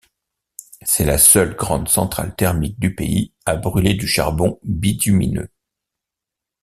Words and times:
C'est 0.81 1.03
la 1.05 1.19
seule 1.19 1.55
grande 1.55 1.87
centrale 1.87 2.35
thermique 2.35 2.79
du 2.79 2.95
pays 2.95 3.33
à 3.45 3.55
brûler 3.55 3.93
du 3.93 4.07
charbon 4.07 4.59
bitumineux. 4.63 5.51